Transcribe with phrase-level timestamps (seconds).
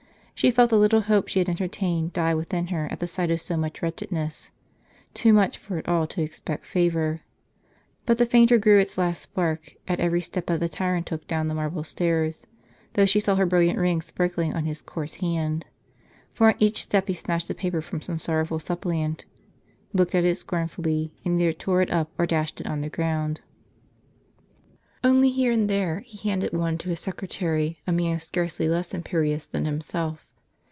[0.33, 3.39] She felt the little hope she had entertained die within her at the sight of
[3.39, 4.49] so much wretchedness,
[5.13, 7.21] too much for it all to expect favor.
[8.07, 11.53] But fainter grew its last spark, at every step that the tyrant took dow^n the
[11.53, 12.47] marble stairs,
[12.93, 15.67] though she saw her brilliant ring si:)arkling on his coarse hand.
[16.33, 19.25] For on each step he snatched a paper from some sorrowful sup IDliant,
[19.93, 23.41] looked at it scornfully, and either tore it up, or dashed it on the ground.
[25.03, 29.45] Only here and there, he handed one to his secretary, a man scarcely less imperious
[29.45, 30.25] than himself.